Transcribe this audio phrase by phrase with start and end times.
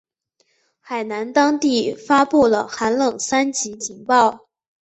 [0.79, 4.47] 海南当地发布了寒冷三级警报。